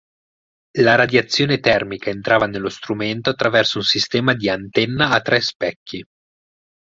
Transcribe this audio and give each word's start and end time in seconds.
La 0.79 0.95
radiazione 0.95 1.59
termica 1.59 2.09
entrava 2.09 2.47
nello 2.47 2.69
strumento 2.69 3.29
attraverso 3.29 3.77
un 3.77 3.83
sistema 3.83 4.33
di 4.33 4.49
antenna 4.49 5.09
a 5.11 5.21
tre 5.21 5.39
specchi. 5.41 6.03